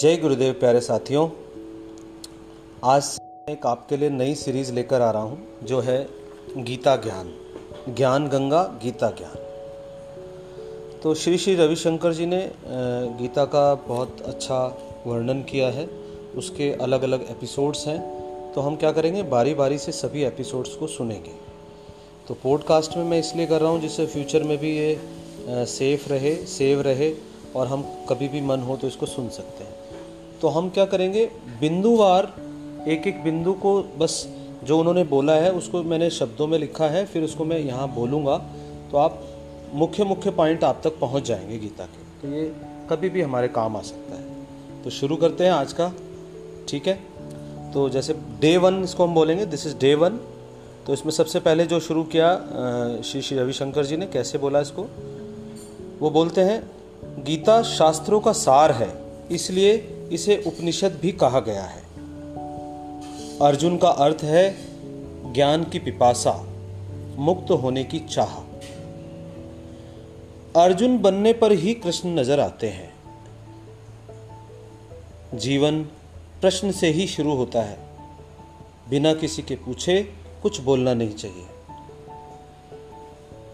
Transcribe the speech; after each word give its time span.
जय 0.00 0.16
गुरुदेव 0.16 0.52
प्यारे 0.52 0.80
साथियों। 0.80 1.28
आज 2.84 3.18
एक 3.48 3.66
आपके 3.66 3.96
लिए 3.96 4.10
नई 4.10 4.34
सीरीज़ 4.34 4.72
लेकर 4.72 5.00
आ 5.00 5.10
रहा 5.10 5.22
हूँ, 5.22 5.38
जो 5.62 5.80
है 5.80 6.08
गीता 6.56 6.94
ज्ञान। 6.96 7.32
ज्ञान 7.94 8.28
गंगा, 8.28 8.62
गीता 8.82 9.10
ज्ञान। 9.10 9.34
तो 11.02 11.14
श्री 11.14 11.38
श्री 11.38 11.54
रविशंकर 11.54 12.12
जी 12.12 12.26
ने 12.26 12.40
गीता 13.18 13.44
का 13.44 13.74
बहुत 13.74 14.20
अच्छा 14.20 14.60
वर्णन 15.06 15.42
किया 15.42 15.68
है। 15.68 15.86
उसके 16.36 16.72
अलग 16.72 17.02
अलग 17.02 17.26
एपिसोड्स 17.30 17.86
हैं। 17.86 18.52
तो 18.52 18.60
हम 18.60 18.76
क्या 18.76 18.92
करेंगे? 18.92 19.22
बारी 19.22 19.54
बारी 19.54 19.78
से 19.78 19.92
सभी 19.92 20.24
एपिसोड्स 20.24 20.74
को 20.74 20.86
सुनेंगे। 20.86 21.34
तो 22.28 22.34
पॉडकास्ट 22.34 22.96
में 22.96 23.04
मैं 23.04 23.18
इसलिए 23.18 23.46
कर 23.46 23.60
रहा 23.60 23.70
हूँ, 23.70 23.80
जिससे 23.80 24.06
फ्यूचर 24.06 24.42
में 24.42 24.56
भी 24.58 24.76
ये 24.78 25.66
सेफ़ 25.66 26.08
रहे, 26.08 26.34
सेव 26.46 26.80
रहे, 26.80 27.12
और 27.56 27.66
हम 27.66 27.84
कभी 28.08 28.28
भी 28.28 28.40
मन 28.40 28.60
हो 28.60 28.76
तो 28.76 28.86
इसको 28.86 29.06
सुन 29.06 29.28
सकते 29.28 29.64
हैं। 29.64 29.78
तो 30.40 30.48
हम 30.48 30.68
क्या 30.70 30.84
करेंगे? 30.84 31.24
बिंदुवार, 31.60 32.32
एक 32.88 33.06
एक 33.06 33.22
बिंदु 33.24 33.52
को 33.52 33.82
बस 33.98 34.26
जो 34.64 34.78
उन्होंने 34.78 35.04
बोला 35.04 35.32
है, 35.32 35.50
उसको 35.52 35.82
मैंने 35.82 36.10
शब्दों 36.10 36.46
में 36.46 36.58
लिखा 36.58 36.88
है, 36.88 37.04
फिर 37.06 37.22
उसको 37.22 37.44
मैं 37.44 37.58
यहाँ 37.58 37.88
बोलूँगा। 37.94 38.36
तो 38.90 38.98
आप 38.98 39.20
मुख्य 39.74 40.04
मुख्य 40.04 40.30
पॉइंट 40.30 40.64
आप 40.64 40.80
तक 40.84 40.98
पहुँच 41.00 41.24
जाएँगे 41.24 41.58
गीता 41.58 41.84
के। 41.84 42.02
तो 42.20 42.34
ये 42.34 42.52
कभी 42.90 43.08
भी 43.08 43.22
हमारे 43.22 43.48
काम 43.48 43.76
आ 43.76 43.80
सकता 43.82 44.14
है। 44.14 44.82
तो 44.84 44.90
शुरू 44.90 45.16
करते 45.16 45.44
हैं 45.44 45.52
आज 45.52 45.72
का, 45.72 45.92
ठीक 46.68 46.86
है? 46.86 46.94
तो 47.72 47.88
जैसे 47.88 48.14
डे 48.40 48.56
वन 48.56 48.82
इसको 48.84 49.04
हम 49.04 49.14
बोलेंगे 49.14 49.46
दिस 49.46 49.66
इज़ 49.66 49.76
डे 49.76 49.94
वन 49.94 50.18
तो 50.86 50.92
इसमें 50.92 51.12
सबसे 51.12 51.40
पहले 51.40 51.64
जो 51.66 51.78
शुरू 51.80 52.02
किया 52.04 52.34
श्री 53.04 53.20
श्री 53.22 53.38
रविशंकर 53.38 53.84
जी 53.84 53.96
ने, 53.96 54.06
कैसे 54.06 54.38
बोला 54.38 54.60
इसको? 54.60 54.86
वो 56.00 56.10
बोलते 56.10 56.40
हैं, 56.40 56.62
गीता 57.24 57.62
शास्त्रों 57.62 58.20
का 58.20 58.32
सार 58.32 58.72
है, 58.72 58.88
इसलिए 59.30 59.76
इसे 60.12 60.44
उपनिषद 60.46 60.98
भी 61.02 61.12
कहा 61.12 61.40
गया 61.40 61.64
है। 61.64 61.82
अर्जुन 63.42 63.78
का 63.78 63.88
अर्थ 63.88 64.18
है 64.22 64.56
ज्ञान 65.32 65.64
की 65.64 65.78
पिपासा, 65.78 66.46
मुक्त 67.16 67.50
होने 67.50 67.84
की 67.84 67.98
चाह। 67.98 68.40
अर्जुन 70.62 70.98
बनने 70.98 71.32
पर 71.32 71.52
ही 71.52 71.74
कृष्ण 71.74 72.08
नज़र 72.08 72.40
आते 72.40 72.68
हैं। 72.68 72.94
जीवन 75.34 75.82
प्रश्न 76.40 76.72
से 76.72 76.88
ही 76.88 77.06
शुरू 77.06 77.34
होता 77.34 77.62
है। 77.62 77.78
बिना 78.90 79.14
किसी 79.14 79.42
के 79.42 79.54
पूछे 79.54 80.12
कुछ 80.42 80.60
बोलना 80.60 80.94
नहीं 80.94 81.14
चाहिए। 81.14 81.46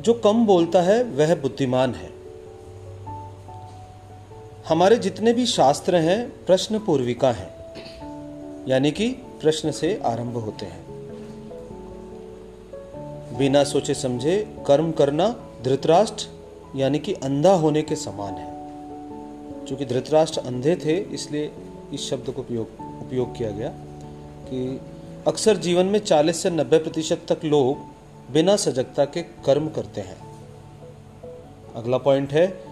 जो 0.00 0.14
कम 0.14 0.46
बोलता 0.46 0.82
है, 0.82 1.02
वह 1.02 1.34
बुद्धिमान 1.34 1.94
है। 1.94 2.25
हमारे 4.68 4.96
जितने 4.96 5.32
भी 5.32 5.46
शास्त्र 5.46 5.96
हैं, 5.96 6.44
प्रश्न 6.46 6.78
पूर्विका 6.78 7.32
हैं, 7.32 7.50
यानी 8.68 8.90
कि 8.90 9.08
प्रश्न 9.10 9.70
से 9.70 10.00
आरंभ 10.04 10.36
होते 10.36 10.66
हैं। 10.66 10.86
बिना 13.38 13.64
सोचे 13.64 13.94
समझे 13.94 14.56
कर्म 14.66 14.92
करना 14.92 15.36
धृतराष्ट्र, 15.64 16.26
यानी 16.78 16.98
कि 16.98 17.12
अंधा 17.12 17.52
होने 17.52 17.82
के 17.82 17.96
समान 17.96 18.34
है। 18.34 18.52
क्योंकि 19.66 19.86
धृतराष्ट्र 19.86 20.40
अंधे 20.40 20.76
थे, 20.76 20.96
इसलिए 20.96 21.52
इस 21.94 22.10
शब्द 22.10 22.30
को 22.30 22.42
उपयोग 22.42 22.68
उपयोग 22.80 23.36
किया 23.36 23.50
गया 23.50 23.68
कि 24.48 24.80
अक्सर 25.26 25.56
जीवन 25.56 25.86
में 25.86 25.98
40 25.98 26.42
से 26.42 26.50
90 26.50 26.78
प्रतिशत 26.78 27.20
तक 27.28 27.44
लोग 27.44 27.78
बिना 28.32 28.56
सजगता 28.56 29.04
के 29.04 29.22
कर्म 29.22 29.68
करते 29.68 30.00
हैं। 30.00 30.16
अगला 31.76 31.98
पॉइंट 31.98 32.32
है 32.32 32.65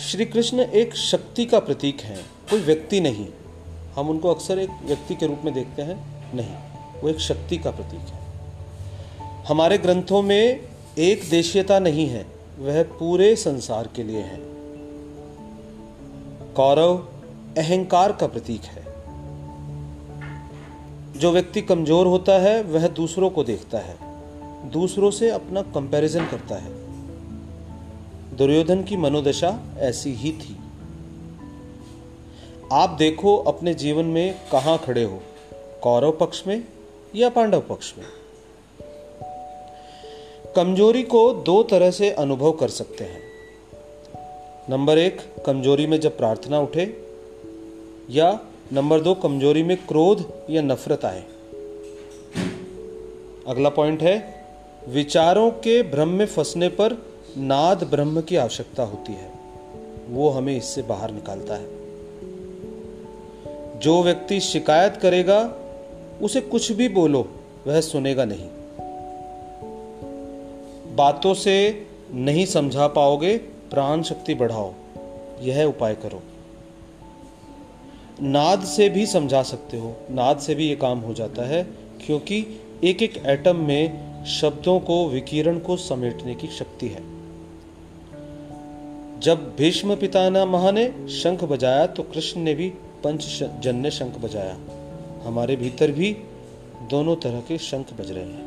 श्री 0.00 0.24
कृष्ण 0.24 0.60
एक 0.60 0.94
शक्ति 0.94 1.44
का 1.46 1.58
प्रतीक 1.58 2.00
है, 2.00 2.16
कोई 2.50 2.60
व्यक्ति 2.60 3.00
नहीं। 3.00 3.26
हम 3.96 4.10
उनको 4.10 4.34
अक्सर 4.34 4.58
एक 4.58 4.70
व्यक्ति 4.84 5.14
के 5.14 5.26
रूप 5.26 5.42
में 5.44 5.54
देखते 5.54 5.82
हैं, 5.82 5.96
नहीं, 6.34 6.54
वो 7.02 7.08
एक 7.08 7.20
शक्ति 7.20 7.58
का 7.58 7.70
प्रतीक 7.70 8.00
है। 8.00 8.20
हमारे 9.48 9.78
ग्रंथों 9.78 10.22
में 10.22 10.60
एक 10.98 11.30
देशीयता 11.30 11.78
नहीं 11.78 12.08
है, 12.08 12.26
वह 12.58 12.82
पूरे 12.82 13.36
संसार 13.36 13.88
के 13.96 14.02
लिए 14.02 14.20
है। 14.20 14.38
कौरव 16.54 17.08
अहंकार 17.58 18.12
का 18.12 18.26
प्रतीक 18.26 18.60
है। 18.60 18.84
जो 21.20 21.32
व्यक्ति 21.32 21.62
कमज़ोर 21.62 22.06
होता 22.06 22.32
है, 22.32 22.62
वह 22.62 22.88
दूसरों 22.88 23.30
को 23.30 23.44
देखता 23.44 23.78
है, 23.78 23.96
दूसरों 24.70 25.10
से 25.10 25.30
अपना 25.30 25.62
कंपैरिजन 25.62 26.26
करता 26.26 26.54
है। 26.54 26.83
दुर्योधन 28.34 28.82
की 28.82 28.96
मनोदशा 28.96 29.60
ऐसी 29.78 30.12
ही 30.12 30.32
थी। 30.32 30.56
आप 32.72 32.90
देखो 32.90 33.36
अपने 33.36 33.74
जीवन 33.74 34.04
में 34.04 34.34
कहाँ 34.52 34.78
खड़े 34.78 35.04
हो, 35.04 35.22
कौरव 35.82 36.12
पक्ष 36.12 36.46
में 36.46 36.64
या 37.14 37.28
पांडव 37.28 37.60
पक्ष 37.60 37.94
में। 37.98 38.06
कमज़ोरी 40.56 41.02
को 41.02 41.32
दो 41.32 41.62
तरह 41.62 41.90
से 41.90 42.10
अनुभव 42.10 42.52
कर 42.52 42.68
सकते 42.68 43.04
हैं। 43.04 43.22
नंबर 44.70 44.98
एक, 44.98 45.20
कमज़ोरी 45.46 45.86
में 45.86 46.00
जब 46.00 46.16
प्रार्थना 46.16 46.60
उठे, 46.60 47.06
या 48.10 48.40
नंबर 48.72 49.00
दो, 49.00 49.14
कमज़ोरी 49.14 49.62
में 49.62 49.76
क्रोध 49.76 50.32
या 50.50 50.62
नफरत 50.62 51.04
आए। 51.04 51.24
अगला 53.46 53.68
पॉइंट 53.68 54.02
है, 54.02 54.46
विचारों 54.88 55.50
के 55.50 55.82
भ्रम 55.82 56.08
में 56.08 56.26
फंसने 56.26 56.68
पर 56.68 57.13
नाद 57.38 57.84
ब्रह्म 57.84 58.20
की 58.20 58.36
आवश्यकता 58.36 58.82
होती 58.82 59.12
है। 59.12 59.32
वो 60.08 60.28
हमें 60.28 60.56
इससे 60.56 60.82
बाहर 60.82 61.10
निकालता 61.10 61.54
है। 61.54 61.66
जो 63.78 64.02
व्यक्ति 64.02 64.40
शिकायत 64.40 64.96
करेगा, 64.96 65.54
उसे 66.22 66.40
कुछ 66.40 66.72
भी 66.72 66.88
बोलो, 66.88 67.28
वह 67.66 67.80
सुनेगा 67.80 68.24
नहीं। 68.24 68.48
बातों 70.96 71.34
से 71.34 71.86
नहीं 72.12 72.46
समझा 72.46 72.86
पाओगे, 72.86 73.38
प्राण 73.70 74.02
शक्ति 74.02 74.34
बढ़ाओ। 74.34 74.72
यह 75.40 75.64
उपाय 75.64 75.94
करो। 75.94 76.22
नाद 78.22 78.64
से 78.64 78.88
भी 78.88 79.06
समझा 79.06 79.42
सकते 79.42 79.78
हो। 79.78 79.96
नाद 80.10 80.38
से 80.38 80.54
भी 80.54 80.70
यह 80.70 80.76
काम 80.76 80.98
हो 80.98 81.14
जाता 81.14 81.42
है, 81.42 81.64
क्योंकि 82.06 82.46
एक 82.84 83.02
एक 83.02 83.22
एटम 83.26 83.56
में 83.56 84.14
शब्दों 84.24 84.80
को, 84.80 85.08
विकिरण 85.08 85.58
को 85.58 85.76
समेटने 85.76 86.34
की 86.34 86.46
शक्ति 86.46 86.88
है। 86.88 87.13
जब 89.18 89.56
भीष्म 89.56 89.96
पितामह 89.96 90.72
ने 90.72 91.08
शंख 91.08 91.44
बजाया 91.44 91.86
तो 91.86 92.02
कृष्ण 92.02 92.40
ने 92.40 92.54
भी 92.54 92.68
पंच 93.04 93.44
जन 93.60 93.76
ने 93.76 93.90
शंख 93.90 94.18
बजाया। 94.18 94.56
हमारे 95.24 95.56
भीतर 95.56 95.90
भी 95.90 96.16
दोनों 96.90 97.16
तरह 97.16 97.40
के 97.40 97.58
शंख 97.58 97.86
बज 98.00 98.10
रहे 98.10 98.24
हैं। 98.24 98.44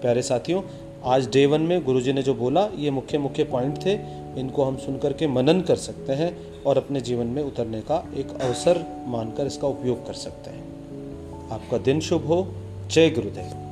प्यारे 0.00 0.22
साथियों, 0.22 0.62
आज 1.04 1.28
डे 1.28 1.46
वन 1.46 1.60
में 1.60 1.84
गुरुजी 1.84 2.12
ने 2.12 2.22
जो 2.22 2.34
बोला, 2.34 2.68
ये 2.76 2.90
मुख्य 2.90 3.18
मुख्य 3.18 3.44
पॉइंट 3.44 3.86
थे। 3.86 3.92
इनको 4.40 4.64
हम 4.64 4.76
सुनकर 4.76 5.12
के 5.12 5.26
मनन 5.26 5.60
कर 5.60 5.76
सकते 5.76 6.12
हैं 6.12 6.62
और 6.62 6.76
अपने 6.76 7.00
जीवन 7.00 7.26
में 7.26 7.42
उतरने 7.42 7.80
का 7.80 8.08
एक 8.16 8.28
अवसर 8.40 9.04
मानकर 9.06 9.46
इसका 9.46 9.68
उपयोग 9.68 10.06
कर 10.06 10.12
सकते 10.12 10.50
हैं। 10.50 10.64
आपका 11.50 11.78
दिन 11.78 12.00
शुभ 12.00 12.24
हो। 12.24 12.54
जय 12.90 13.10
गुरुदेव। 13.10 13.63